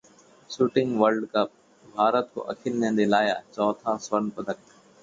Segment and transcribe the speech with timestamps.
[0.49, 1.51] shooting world cup:
[1.83, 4.57] Bharat को अखिल ने दिलाया चौथा स्वर्ण पदक